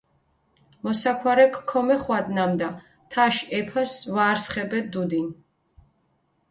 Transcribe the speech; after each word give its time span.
მოსაქვარექ 0.83 1.53
ქომეხვადჷ, 1.69 2.33
ნამდა 2.35 2.69
თაშ 3.11 3.35
ეფას 3.57 3.91
ვა 4.13 4.23
არსხებედჷ 4.31 4.89
დუდინ. 4.93 5.27